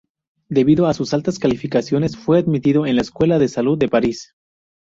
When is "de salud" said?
3.37-3.77